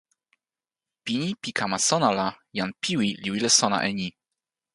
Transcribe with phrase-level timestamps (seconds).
[1.03, 4.07] pini pi kama sona la, jan Piwi li wile sona e ni.